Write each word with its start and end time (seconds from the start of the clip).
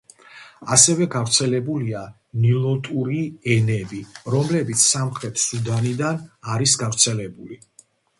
ასევე 0.75 1.05
გავრცელებულია 1.15 1.99
ნილოტური 2.45 3.19
ენები, 3.55 3.99
რომლებიც 4.37 4.87
სამხრეთ 4.93 5.43
სუდანიდან 5.43 6.25
არის 6.55 6.75
გავრცელებული. 6.85 7.61